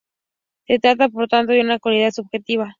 [0.65, 2.67] Se trata por tanto de una cualidad subjetiva.